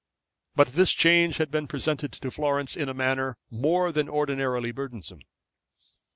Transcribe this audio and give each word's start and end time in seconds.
But 0.55 0.69
this 0.69 0.93
change 0.93 1.37
had 1.37 1.51
been 1.51 1.67
presented 1.67 2.11
to 2.11 2.31
Florence 2.31 2.75
in 2.75 2.89
a 2.89 2.93
manner 2.95 3.37
more 3.51 3.91
than 3.91 4.09
ordinarily 4.09 4.71
burdensome. 4.71 5.21